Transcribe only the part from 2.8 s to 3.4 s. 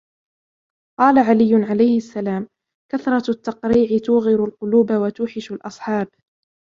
کثرة